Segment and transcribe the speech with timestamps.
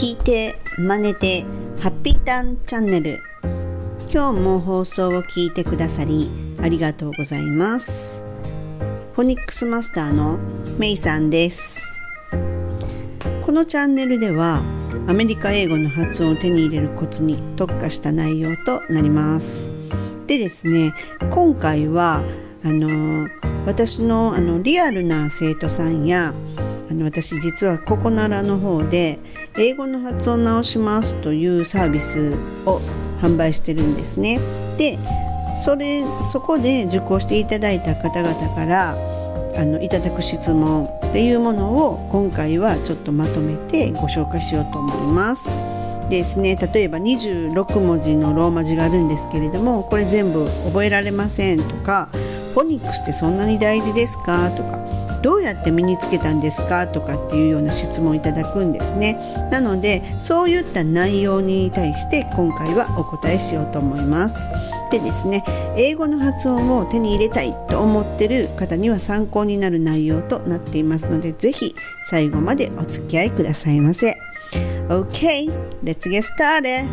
[0.00, 1.42] 聞いて真似て
[1.78, 3.22] ハッピーターンチャンネル。
[4.10, 8.24] 今日も放送を聞いてくださりありがとうございます。
[9.12, 10.38] フォニックスマスターの
[10.78, 11.98] メイさんです。
[13.44, 14.62] このチャンネルでは
[15.06, 19.70] アメリカ英語の発音を手に入れるコツに特化した内容となります。
[20.26, 20.94] でですね
[21.28, 22.22] 今回は
[22.64, 23.28] あの
[23.66, 26.32] 私のあのリアルな生徒さんや
[26.90, 29.20] あの私実はここならの方で
[29.56, 32.34] 英語の発音直しますというサービス
[32.66, 32.80] を
[33.20, 34.40] 販売してるんですね。
[34.76, 34.98] で
[35.64, 38.96] それそこで受講していただいた方々から
[39.56, 45.48] あのいただく質問っていうものを今回はちょっとまとめてご紹介しようと思います。
[46.08, 52.08] ですね例えば26文字のローマ字があるんですけれどもこれ全部覚えられませんとか
[52.52, 54.79] フォニックスってそんなに大事ですかとか
[55.22, 59.18] どうやって身につけたんですかとかっていうような質問をいただくんですね。
[59.50, 64.36] なのでそういった内容に対して今回はお答えしようと思います。
[64.90, 65.44] でですね
[65.76, 74.16] 英語の発音を手に入れたいと思ってる方には参考になる内容となっていますので是非最後までお付き合いくださいませ。
[74.88, 75.52] OK
[75.84, 76.88] let's get started.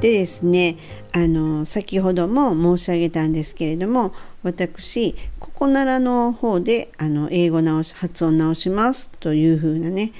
[0.00, 0.76] でですね
[1.12, 5.16] あの先ほども申し上げたんですけれども私
[5.58, 10.12] ここならの方であの英語直し発音直しますというふうなね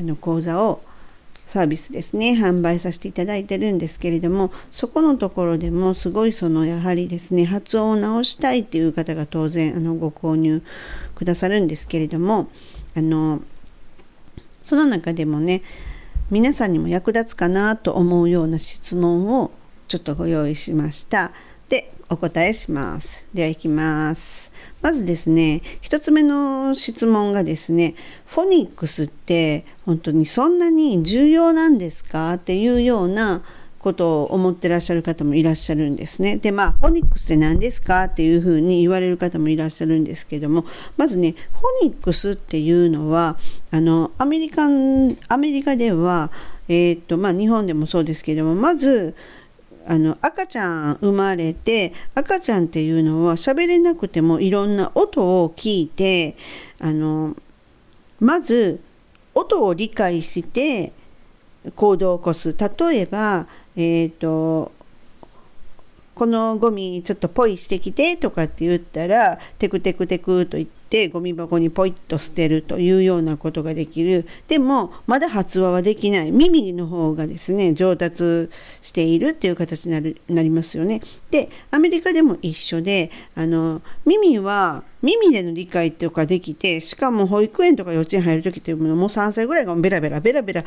[0.00, 0.80] あの講座を
[1.46, 10.62] サービスですね販売させていただいてるんですけれどもそこのところでもすごいそのやはりですね発音を直したいっていう方が当然あのご購入
[11.14, 12.48] くださるんですけれども
[12.96, 13.42] あの
[14.62, 15.60] その中でもね
[16.30, 19.50] 皆さんにも役立つかなと思うような質問を
[19.88, 21.32] ちょっとご用意しました。
[21.68, 23.26] で、お答えします。
[23.34, 24.52] では行きます。
[24.80, 27.94] まずですね、一つ目の質問がですね、
[28.26, 33.42] フォニックスって本当にそんなに重要なんですかっていうような
[33.86, 36.36] ことを思ってらっしゃる方もいらっしゃるんですね。
[36.36, 40.64] で、まあ、フォニックスって何ですかっていうふうに言われる方もいらっしゃるんですけども、
[40.96, 43.36] まずね、フォニックスっていうのは、
[43.70, 46.30] あの、アメリカン、アメリカでは、
[46.68, 49.14] えー、っと、まあ、日本でもそうですけども、まず、
[49.88, 56.36] あの赤ちゃん生まれて赤ちゃんっていうのは喋れなくてもいろんな音を聞いて
[56.80, 57.36] あの
[58.18, 58.80] まず
[59.34, 60.92] 音を理解して
[61.74, 62.56] 行動を起こす。
[62.56, 63.46] 例えば、
[63.76, 64.72] えーと、
[66.14, 78.48] このゴミちょっとポイしてきてとかって言ったらテクテクテクと言ってってゴミ箱にポイッと捨てるというようなことができるでもまだ発話はできない耳の方がですね上達
[78.82, 81.02] しているっていう形になるなりますよね。
[81.30, 90.64] でアメリカでも一緒であの耳は耳での理解とかできてしかも保育園とか幼稚園入る時っていうものもう3歳ぐらいがベラベラベラベラ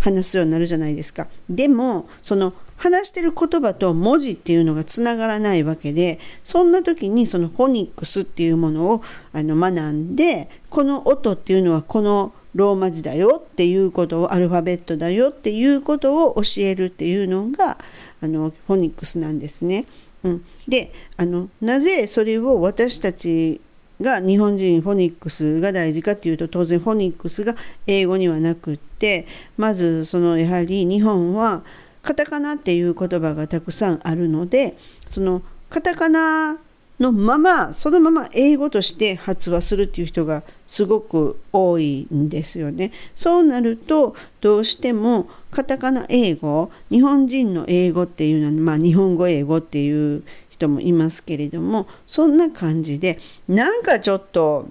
[0.00, 1.28] 話すようになるじゃないですか。
[1.48, 9.02] でもその話してる言葉と文字っていうのがつながらないわけでそんな時にそのフォニックスっていうものを
[9.34, 17.76] あの学んでこの音っていうのはこのローマ字だよっていうことをアルファベットだよっていうことを教えるっていうのが
[18.22, 19.84] あのフォニックスなんですね。
[20.24, 23.60] うん、であのなぜそれを私たち
[24.00, 27.54] が日本人フォニックスが大事かっていうと当然フォニックスが
[27.86, 29.26] 英語にはなくって
[29.58, 31.62] まずそのやはり日本は
[32.02, 36.56] カタカナっていう言葉がたくさんあるのでそのカタカナ
[36.98, 42.92] のままそのまま英語として発話するっていう人がすごく多いんですよね。
[43.14, 53.18] そうなるとどうしてもカタカナ英語日本人の英語っていうのは、まあ、日本語英語っていう人もいますけれどもそんな感じで
[53.48, 54.68] なんかちょっと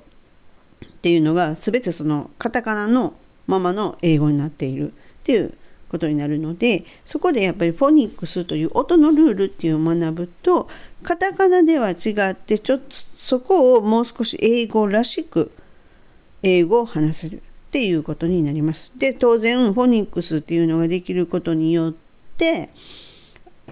[0.86, 3.14] っていうのが全てそのカタカナの
[3.48, 5.54] ままの英語になっているっていう
[5.90, 10.70] ことになるのでそこでやっぱりフォニックスという音のルールっていうのを学ぶと
[11.04, 12.86] カタカナでは違ってちょっと
[13.18, 15.52] そこをもう少し英語らしく
[16.44, 18.94] 英語を話せるっていうことになります。
[18.98, 21.94] で当然フォニックスっていうのができることによっ
[22.38, 22.70] て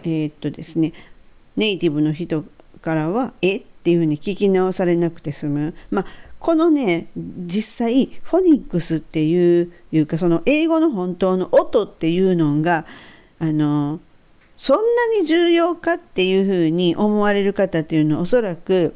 [0.03, 0.93] えー、っとですね
[1.55, 2.43] ネイティブの人
[2.81, 3.57] からは「え？
[3.57, 5.73] っ?」ていうふうに聞き直されなくて済む。
[5.91, 6.05] まあ
[6.39, 12.85] このね実際フォニックスっていういうかその英語の本当の音っていうのが
[13.39, 13.99] あの
[14.57, 18.95] そんなに重要かっていうふうに思われる方っていうのはおそらく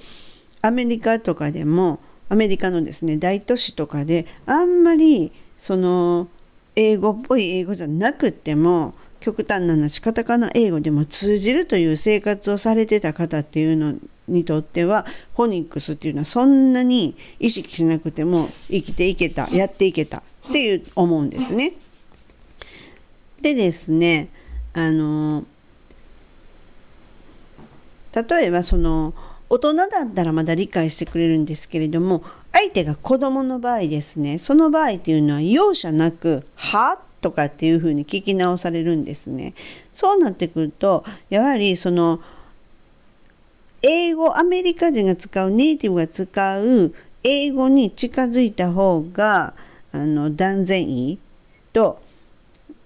[0.62, 2.00] アメリカとかでも
[2.30, 6.28] アメリカのですね大都市とかであんまりその
[6.76, 13.96] 英語っぽい英語じゃなくても極端な話カタカナ英語でも通じるという生活をされてた方っていうの
[14.32, 15.06] にとっては
[15.36, 21.74] フォニックスっていうのはそんなに意識しなくても生きていけたやっていけたっていう思うんですね。
[23.42, 24.30] でですね
[24.74, 25.46] あの
[28.14, 29.14] 例えばその
[29.50, 32.24] 大人だったらまだ理解してくれるんですけれども
[32.54, 39.54] 相手が子供の場合ですねその場合っていうのは容赦なく「は?」とかっていうふうに聞き直されるんですね。
[39.94, 42.20] そうなってくるとやはりその
[43.82, 46.94] 英語アメリカ人が使うネイティブが使う
[47.24, 49.54] 英語に近づいた方が
[49.92, 51.20] あの断然いい
[51.74, 52.02] と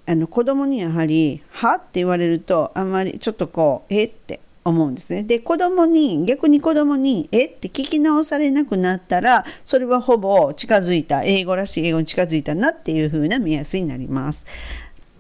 [0.08, 5.24] あの子供にやはり「は?」って言われるとあんまりちょっとこう「えっ?」て思うんですね。
[5.24, 14.46] で子供に逆に子供に「えっ?」て聞き直されなくなったらそれはほぼ近づいた英語らしい英語に近づいたなっていう風な目安になります。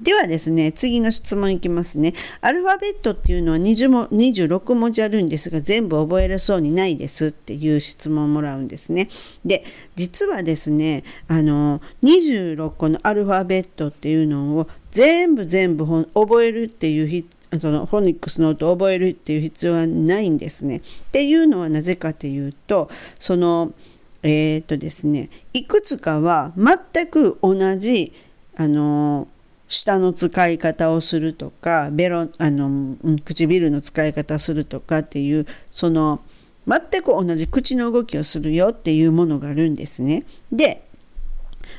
[0.02, 2.14] ではですね、次の質問いきますね。
[2.42, 9.08] アルファベットっていうのは20も26文字あるんですが、全部覚えれそうにないですっていう質問をもらうんですね。
[9.46, 9.64] で、
[9.96, 17.26] 実はですね、あの、26個のアルファベットっていうのを全部全部覚えるっていう
[17.60, 20.78] そのフォニックスの音を覚えるっていう必要はないんですね。
[20.78, 20.82] っ
[21.12, 23.74] ていうのはなぜかというと、その、
[24.24, 28.12] えー、っとですね、いくつかは全く同じ、
[28.58, 29.28] あの、
[29.68, 36.22] 舌の使い方をするとかベロあの唇の使い方するとかっていうその
[36.68, 40.26] 全く同じ口の動きをするよっていうものがあるんですね。
[40.52, 40.86] で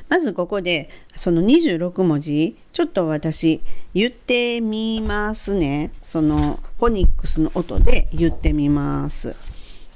[0.09, 3.61] まずここでその26文字ちょっと私
[3.93, 5.91] 言ってみますね。
[6.01, 9.35] そのフォニックスの音で言ってみます。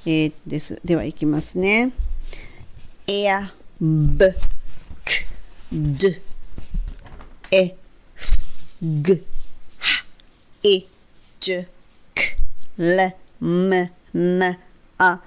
[0.06, 0.82] えー、です。
[0.84, 1.92] ではいきますね。
[3.08, 4.38] エア、ブ、ク、
[5.72, 6.10] ド、
[7.52, 7.76] エ、
[8.84, 9.24] g, h,
[10.64, 10.88] i,
[11.40, 11.68] j,
[12.16, 12.36] k,
[12.80, 14.58] l, m, n,
[14.98, 15.20] a,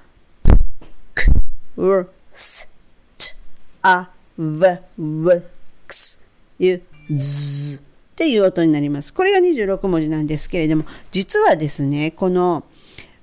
[1.14, 1.32] k,
[1.78, 2.68] r, s,
[3.16, 3.36] t,
[3.82, 5.42] a, v, v,
[5.86, 6.18] x,
[6.58, 9.14] u, z っていう音になります。
[9.14, 12.64] これが26文字なんですけれども、実はですね、この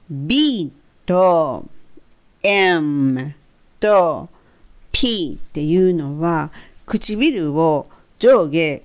[0.10, 0.72] B
[1.06, 1.66] と
[2.42, 3.34] M
[3.82, 4.30] と
[4.94, 6.52] P っていうのは
[6.86, 8.82] 唇を上下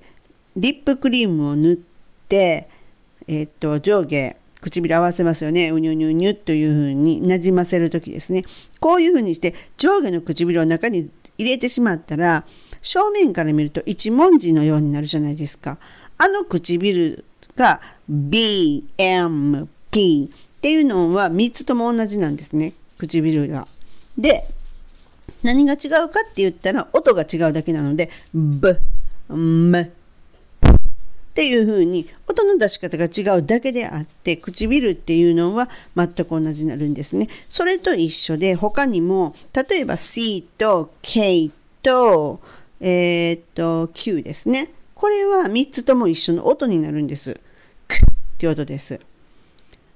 [0.57, 1.77] リップクリームを塗っ
[2.29, 2.69] て、
[3.29, 5.71] えっと、上下、唇合わせますよね。
[5.71, 8.43] うにゅうにゅうにゅというふうになじませる時ですね。
[8.81, 12.45] こういうふうにして上下の唇を中に入れてしまったら、
[12.83, 15.79] 正面から見ると一文字のようになるじゃないですか。
[16.19, 17.25] あの唇
[17.57, 22.73] が B, M, P っていうのは3つとも同じなんですね。
[22.99, 23.67] 唇が。
[24.17, 24.47] で、
[25.43, 28.77] 何が違うかって言ったら音が違うだけなので、B,
[29.31, 29.93] M,
[31.37, 37.29] っていう風に音の出し方が違うだけであって唇っていうのは全く同じになるんですね。
[37.51, 41.51] それと一緒で他にも例えば C と K
[41.83, 42.41] と,、
[42.81, 44.73] えー、っと Q ですね。
[44.95, 47.35] これは3つとも一緒の音になるんです。
[47.87, 48.99] クっていう音です。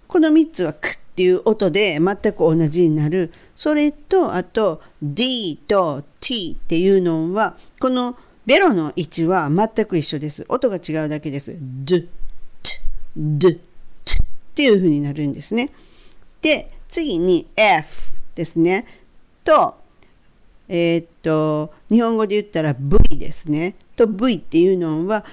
[0.09, 3.33] この3つはクっていう音で全く同じになる。
[3.57, 8.19] それとあと D と T っていうのはこの
[8.51, 10.45] ベロの位置は全く一緒です。
[10.49, 11.55] 音が違うだけです。
[11.57, 12.09] ドゥッ、
[13.17, 13.61] ドゥッ、っ
[14.57, 15.71] ていう風になるんですね。
[16.43, 18.87] で、次に F ですね。
[19.45, 19.77] と、
[20.67, 23.77] えー、っと、日本語で言ったら V ですね。
[23.95, 25.25] と V っていうのは、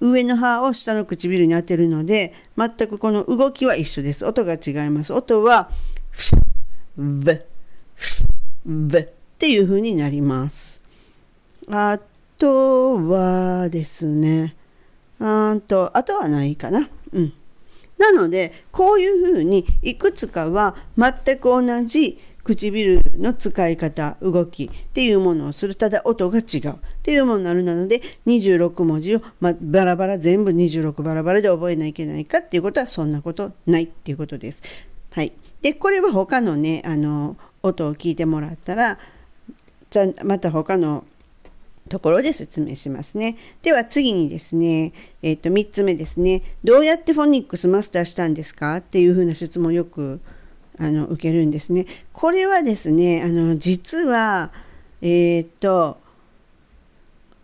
[0.00, 4.24] 上の歯を下の唇に当てるので、全くこの動きは一緒です。
[4.24, 5.12] 音が違います。
[5.12, 5.68] 音は、
[6.96, 7.38] v、
[8.64, 9.08] v っ
[9.38, 10.80] ていう風になります。
[11.68, 12.00] あ
[12.38, 14.54] とはですね、
[15.18, 16.88] あと、あとはないかな。
[17.12, 17.32] うん。
[17.98, 25.74] なので、こういうふうにいくつかは全く同じ唇の使い方、動きっていうものをする。
[25.74, 34.62] ただ音が違うっていうものになるなので、26文字を、ま、バラバラ全部26バラバラで覚えなきゃいけないかっていうことはそんなことないっていうことです。
[35.12, 35.32] はい。
[35.62, 38.98] で、これは他のね、あの、音を聞いてもらったら、
[39.90, 41.04] じゃまた他の
[41.88, 43.36] ところで説明しますね。
[43.62, 46.42] では次にですね、えっ、ー、と3つ目ですね。
[46.64, 50.20] どうやってフォニックスマスターしたんですかっていうふうな質問をよく
[50.78, 51.86] あの受けるんですね。
[52.12, 54.50] これはですね、あの実は、
[55.00, 55.98] えっ、ー、と、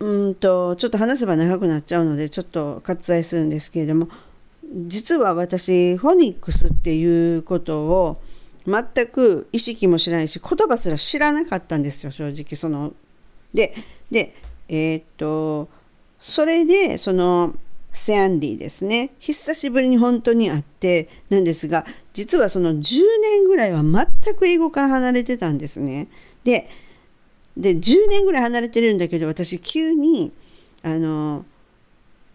[0.00, 4.08] うんと、ちょっと話せば長くなっちゃうので、ちょっと割愛するんですけれども、
[4.86, 8.20] 実は私、フォニックスっていうことを
[8.66, 12.56] 全く意識もしないし、言葉すら知らなかったんですよ、正直。
[12.56, 12.94] その
[13.54, 13.74] で、
[14.12, 14.34] で、
[14.68, 15.68] えー、っと、
[16.20, 17.54] それで、その、
[17.90, 19.10] セアンディですね。
[19.18, 26.08] 久しぶりに本当に会ってなんですが、実はその10年ぐらいは全く英語から離れてたんですね。
[26.42, 26.70] で、
[27.56, 30.32] で10年ぐらい離れてるんだけど私急に
[30.82, 31.44] あの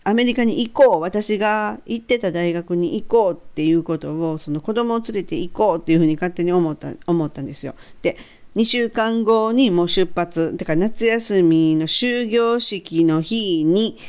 [0.04, 7.76] アメリカに行こう私が行ってた大学に行こうっていうことをその子供を連れて行こうっていうふうに勝手に思った思ったんですよ。
[8.02, 8.16] で
[8.58, 10.58] 2週間後にもう出発。
[10.58, 14.00] だか夏休みの終業式の日に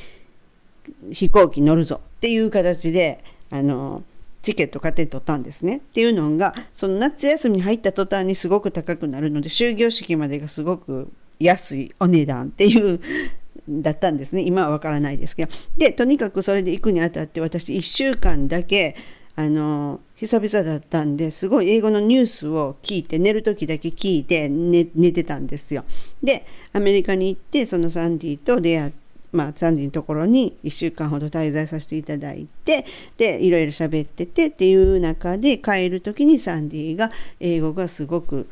[1.12, 2.00] 飛行機乗るぞ。
[2.16, 4.02] っていう形であの
[4.40, 5.76] チケット買って取ったんですね。
[5.76, 13.00] っていうのがその夏休みに入った途端にすごく高くなるので終業式までがすごく安いお値段っていう
[13.68, 14.40] だったんですね。
[14.40, 15.52] 今はわからないですけど。
[15.76, 18.96] でとにかくそれで行くにあたって私1週間だけ
[19.38, 25.84] あの久々だったんですごい英語のニュースを聞いて寝る時だけ聞いて寝てたんですよ。
[26.20, 32.86] でアメリカに行ってそのサンディと出会ってまあ、サンディのところに1週間ほど滞在させていただいて
[33.18, 38.48] でいろいろ喋っててっていう中で帰る時にサンディが英語がすごく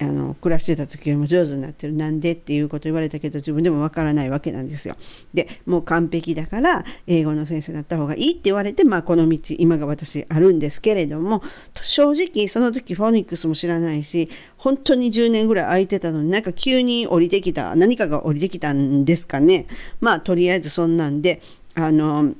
[0.00, 4.96] あの暮らしてた時よりも上手になってるなんでっていうこと言われたけど自分でもわからないわけなんですよ。
[5.32, 11.42] でもう完璧だから英語の先生になった方がいいって言われて、まあ、この道今が私あるんですけれども
[11.80, 19.66] 正直その時フォニックスも知らないし本当に10年ぐらい空いてたのになんか急に降りてきた何かが降りてきたんですかね。
[20.00, 21.40] まあとりあえずそんなんで
[21.74, 22.34] あの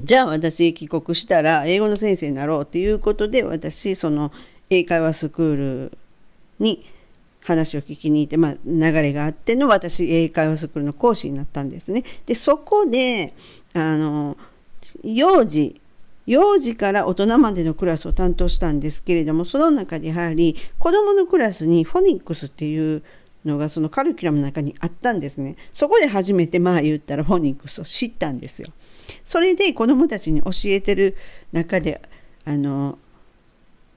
[0.00, 4.32] じゃあ私帰国したら英語の先生になろうっていうことで私その
[4.68, 5.98] 英会話スクール
[6.58, 6.84] に
[7.44, 12.02] 話を聞きに行って、まあ、流れがあっての私英会話スクールの講師になったんですね。
[12.26, 13.34] でそこで
[13.74, 14.36] あの
[15.02, 15.80] 幼児
[16.26, 23.02] 幼児から大人までのクラスを担当したんですけれどもその中でやはり子どものクラスにフォニックスっていう
[23.44, 25.56] のがそのカリキュラムの中にあったんですね。
[25.74, 28.68] そこで初めてまあ言ったらフォニックスを知ったんですよ。
[29.22, 31.14] それで子どもたちに教えてる
[31.52, 32.00] 中で
[32.46, 32.98] あの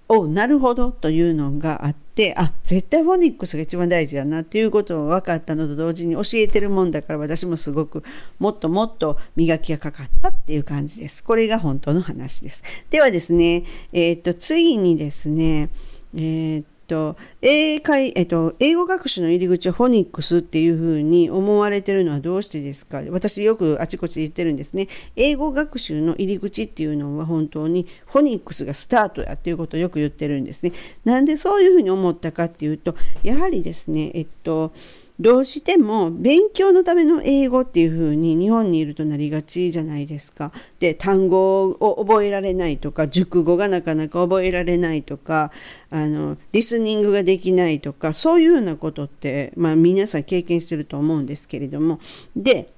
[0.10, 8.04] おなるほどというのがあってあ絶対フォニックスが一番大事だなっていうことが分かったのと同時に教えてるもんだから私もすごく
[8.40, 11.24] もっともっと磨きがかかったっていう感じです。
[11.24, 12.64] これが本当の話です。
[12.90, 15.70] ではですね、えっ、とついにですね、
[16.16, 23.01] えっ、と英会えっと、英語学習の入り口はフォニックスっていうふうに思われてるのはどうしてですか？
[23.10, 24.88] 私よくあちこちで言ってるんですね。
[25.15, 30.72] 英語学習の入り口っていうのは本当にフォニックスがスタートやっていうことをよく言ってるんですね。
[31.03, 34.72] なんでそういうふうに思ったかっていうとやはりですねえっと
[35.19, 40.51] どうしても勉強のための英語っていう風に日本にいるとなりがちじゃないですか。
[40.79, 45.51] で単語を覚えられないとか熟語がなかなか覚えられないとか
[45.89, 52.00] あのリスニングができないとかそういうようなことって、まあ、皆さん経験してると思うんですけれども
[52.36, 52.69] で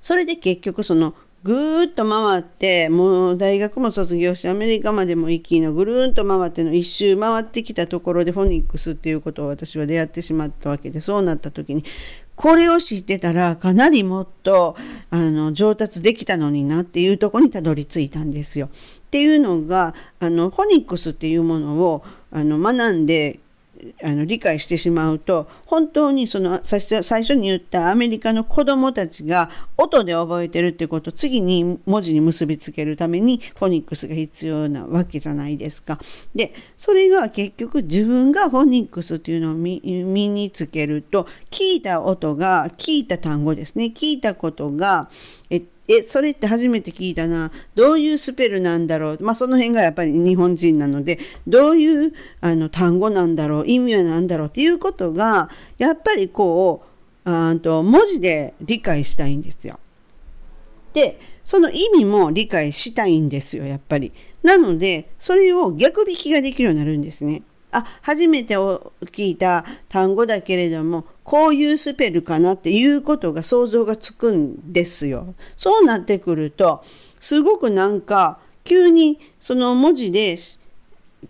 [0.00, 1.14] それで結局その
[1.46, 11.84] ぐーっと回ってもう大学も卒業してアメリカまでも行きのぐるーんと回っての一周回ってきたところでフォニックスっていうことを私は出会ってしまったわけでそうなった時に
[12.34, 14.74] これを知ってたらかなりもっと
[15.10, 18.66] あの上達できたのになっていうとこにたどり着いたんですよ。
[18.66, 18.70] っ
[19.10, 23.38] ていうのがあのフォニックスっていうものをあの学んで
[24.02, 35.98] あの理解してしまうと本当にその最初に言ったアメリカの子どもたちが音で覚えてるってことを次に文字に結びつけるためにフォニックスが必要なわけじゃないですか。
[36.34, 45.08] でそれが結局自分がフォニックスっていうのを身につけると聞いた音が聞いた単語ですね聞いたことが
[45.50, 47.52] えっえ、それって初めて聞いたな。
[47.74, 49.18] どういうスペルなんだろう。
[49.20, 56.84] まあ、その辺がやっぱり日本人なので、どういうあの単語なんだろう、意味は何だろうっていうことが、やっぱりこ
[57.24, 59.78] う、あと文字で理解したいんですよ。
[60.92, 64.12] で、その意味も理解したいんですよ、やっぱり。
[64.42, 67.42] なので、それを逆引きができるようになるんですね。
[67.76, 75.34] あ初めて聞いた単語だけれどもこういうスペルかなっていうことが想像がつくんですよ。
[75.56, 76.84] そうなってくると
[77.20, 80.38] すごくなんか急にその文字で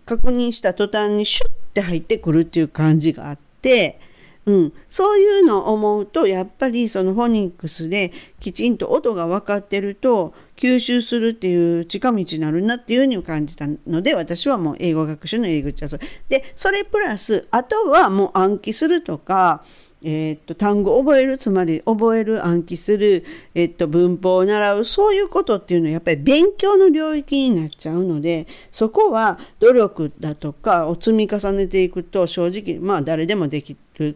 [0.05, 3.99] 確認した途端にシュッて入ってくるっていう感じがあって
[4.47, 19.65] うん、そういうのを思うとやっぱりそのフォニックスできちんと音が分かってると吸収するっていう近道になるなっていうふうに感じたので私はもう英語学習の入り口はそれでそれプラスあとはもう暗記するとか
[20.01, 34.15] えー、っと単語を覚えるつまり覚える暗記する、えー、っと文法を習うそういうことっていうのはやっぱり勉強の領域になっちゃうのでそこは努力だとかを積み重ねていくと正直まあ誰でもできる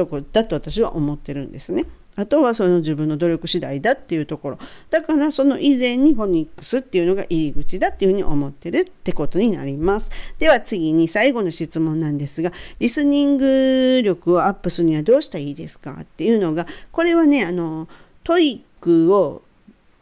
[0.00, 1.86] とこだと私は思ってるんですね。
[2.16, 4.58] あとはその自分の努力次第だっていうところ
[4.90, 17.88] だからその以前にフォニックスっていうのが入り口だっていうふうに思ってるってことになりますでは次に最後の質問なんですがリスニング力をアップするにはどうしたらいいですかっていうのがこれはねあの
[18.24, 19.42] TOEIC を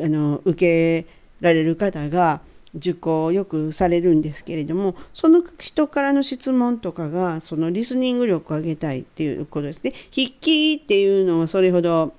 [0.00, 1.08] あの受け
[1.40, 2.40] られる方が
[2.74, 9.92] 受講をよくされるんですけれどもその人からの質問とかがそのリスニング力を上げたいっていうことですね。
[10.14, 12.14] 筆記っていうのはそれほど、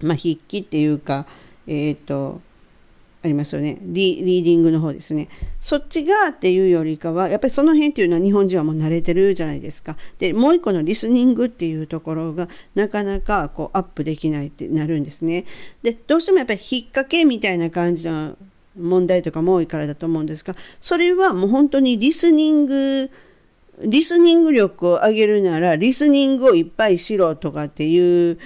[0.00, 1.26] まあ、筆記っていうか
[1.66, 2.40] えっ、ー、と
[3.20, 3.78] ありますよね。
[3.80, 5.28] リリーディングの方ですね。
[5.60, 9.96] そっちがっていうよりかはやっぱりその辺っていうのは日本人はもう慣れてるじゃないですか。
[10.18, 15.44] でもう一個のリスニングっていうところがなかなかこうアップできないってなるんですね。
[15.82, 18.36] でどうしてもやっぱり引っ掛けみたいな感じの
[18.78, 23.10] 問題とかも多いからだと思うんですがそれはもう本当にリスニング
[23.82, 28.38] リスニング力を上げるならリスニングをいっぱいしろとかっていう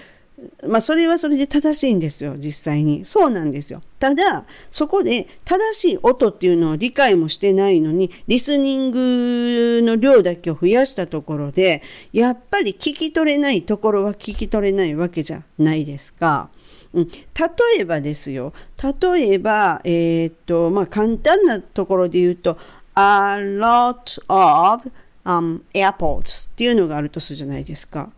[0.66, 16.50] まあそれはそれで正しいんですよ実際にそうなんですよただそこで正しい音っていうのを理解もしてないのにリスニングの量だけを増やしたところでやっぱり聞き取れないところは聞き取れないわけじゃないですか。
[16.94, 17.06] 例
[17.80, 18.52] えばですよ
[19.02, 22.58] 例えば、えー、っとまあ、簡単なところで言うと
[22.94, 24.90] a lot of、
[25.24, 28.10] um, airports っていうのがあるとするじゃないですか。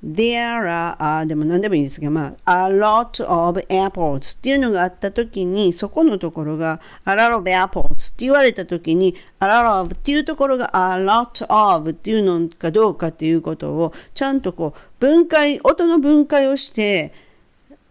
[0.00, 10.70] There are, でも何でもいいんですが、まあ、a lot of airports っていうのがあったときに、そこのところが a lot of airports って言われたときに、a lot of っていうところが
[10.72, 17.12] a lot of っていうのかどうかっていうことを、ちゃんとこう、分解、音の分解をして、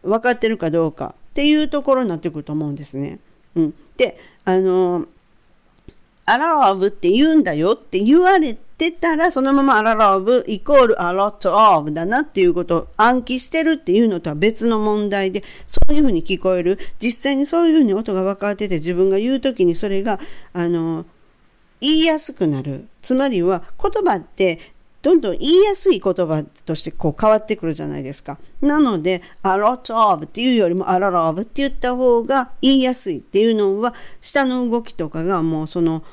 [0.07, 3.19] 分かってるかどうかっていうところになってくると思うんですね。
[3.55, 5.05] うん、であの
[6.25, 16.79] 「アララブ」って言うんだよって言われてたらそのまま「アララブ」イコール「アロット・オブ」だなっていうことを暗記してるっていうのとは別の問題でそういうふうに聞こえる。
[16.99, 20.19] 実際にそういうふうに音が分かってて自分が言う時にそれが
[20.53, 21.05] あの
[21.79, 22.87] 言いやすくなる。
[23.01, 24.59] つまりは言葉って
[25.07, 28.37] どんどん言いやすい言葉としてこう変わってくるじゃないですか。
[28.59, 36.03] なので、a lot of っていうよりも a lot of って言った方が言いやすいっていうのは、下の動きとかがもうその、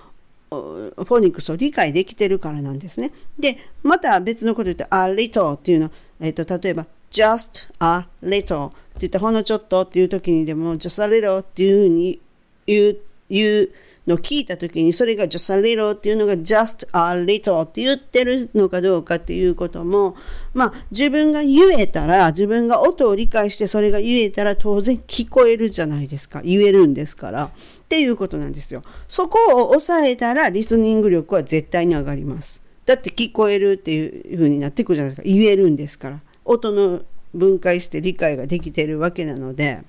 [0.48, 3.10] フォニックスを理解できてるからなんですね。
[3.36, 12.20] で、また別のこと言って、a little っていうの、えっ、ー、と、例えば、just a little って言ってほんのちょっとっていう時にでも、just a little っていうふうに
[12.64, 13.70] 言う、言う
[14.06, 20.16] の聞いた時にそれが just a little っていうのが just a little って言ってるのかどうかっていうことも
[20.52, 26.42] まあ自分が言えたら自分が音を理解してそれが言えたら当然聞こえるじゃないですか。
[26.42, 27.44] 言えるんですから。
[27.44, 27.50] っ
[27.88, 28.82] ていうことなんですよ。
[29.08, 32.62] そこを抑えたらリスニング力は絶対に上がります。
[32.86, 35.28] だって聞こえるっていう風になっていくじゃないですか。
[35.28, 36.20] 言えるんですから。
[36.44, 39.82] 音の分解して理解ができてるわけなので。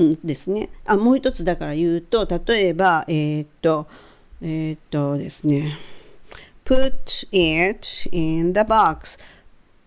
[0.00, 0.68] んですね。
[0.86, 3.86] あもう一つだから言うと例えばえー、っと
[4.40, 5.78] えー、っとですね
[6.64, 9.18] put it in the box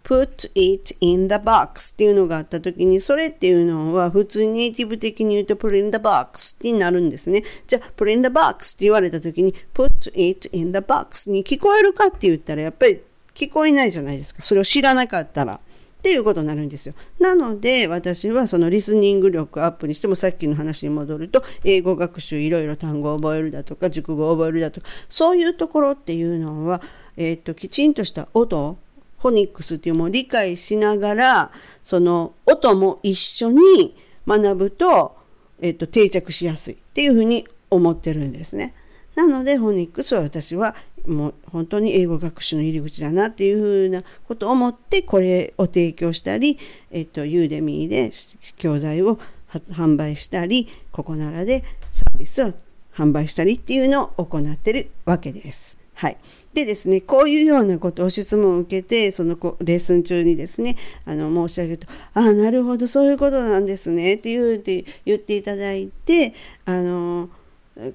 [0.05, 7.43] put it in the box っていうのがあった時にそれっていうのは普通にネイティブ的に言うと put in the box になるんですね。
[7.65, 13.01] じゃあ put in the box って言われた時に put it in the box に聞こえるかって言ったらやっぱり
[13.33, 14.43] 聞こえないじゃないですか。
[14.43, 15.59] それを知らなかったら。
[16.05, 16.93] っていうことになるんですよ。
[17.19, 26.79] なので私はそのリスニング力アップにしてもさっきの話に戻ると英語学習いろいろ単語を覚えるだとか熟語を覚えるだとかそういうところっていうのは、
[27.17, 28.77] えーと、きちんとした音
[29.17, 31.51] フォニックスっていうものを理解しながら
[31.83, 35.17] その音も一緒に学ぶと,、
[35.59, 38.75] えーと定着しやすいっていうふうに思ってるんですね。
[39.15, 40.75] なのでフォニックスは私は
[41.07, 46.57] もう本当に英語学習の入り口だなっていうふうなことを思ってこれを提供したり、
[46.91, 48.11] えっと、ユーデミーで
[48.57, 49.19] 教材を
[49.71, 52.53] 販売したりここならでサービスを
[52.93, 55.77] 販売したりっていうのを行ってるわけです。
[55.95, 56.17] はい、
[56.53, 66.33] でですねこういうようなことを質問を受けてそのレッスン中にですねあの申し上げると「ああなるほどそういうことなんですね」って言って言っていただいて
[66.65, 67.29] あの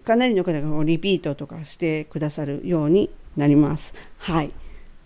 [0.04, 3.94] かなりの方がリピートとかしてくださるようになります。
[4.18, 4.50] はい。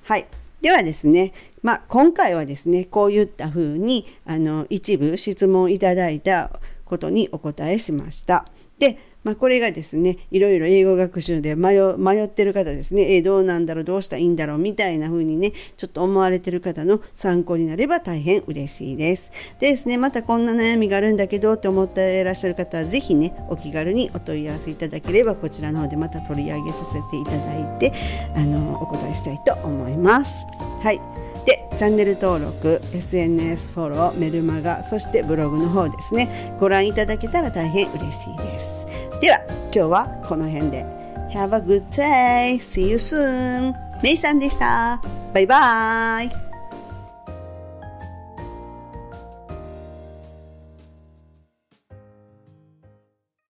[0.02, 0.26] はい。
[0.60, 1.32] ではですね、
[1.62, 8.46] まあ、今回はですね、こういったふうにあの一部質問いただいたことにお答えしました。
[8.78, 11.78] で、まあ、これがですねいろいろ英語学習で迷
[12.24, 19.30] ってる方ですね、え、どうなんだろうどうしたらいいんだろうみたいな風にねちょっと思われてる方の参考になれば大変嬉しいです。
[19.58, 27.92] でですねまたこんな悩みがあるんだけどって思っていらっしゃる方は是非ねお気軽にお問い合わせいただければこちらの方でまた取り上げさせていただいて
[28.36, 30.46] あのお答えしたいと思います。
[30.82, 36.56] はいでチャンネル登録 SNS フォローメルマガそしてブログの方ですね。
[36.60, 38.86] ご覧いただけたら大変嬉しいです。
[39.20, 41.04] では今日はこの辺で。
[41.34, 42.58] Have a good day!
[42.58, 43.74] See you soon!
[44.02, 45.00] メイさんでした。
[45.32, 46.43] バイバイ。